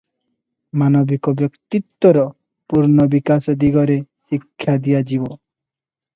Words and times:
ମାନବିକ 0.81 1.33
ବ୍ୟକ୍ତିତ୍ୱର 1.41 2.23
ପୂର୍ଣ୍ଣ 2.73 3.07
ବିକାଶ 3.13 3.57
ଦିଗରେ 3.67 4.01
ଶିକ୍ଷା 4.31 4.77
ଦିଆଯିବ। 4.89 5.31